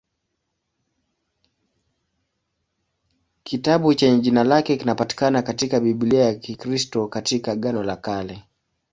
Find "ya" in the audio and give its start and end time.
6.25-6.35